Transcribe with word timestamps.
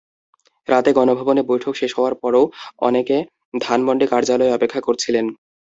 রাতে 0.67 0.91
গণভবনে 0.97 1.41
বৈঠক 1.43 1.73
শেষ 1.75 1.91
হওয়ার 1.97 2.15
পরও 2.21 2.43
অনেকে 2.81 3.17
ধানমন্ডি 3.61 4.05
কার্যালয়ে 4.11 4.53
অপেক্ষা 4.53 4.81
করছিলেন। 4.87 5.25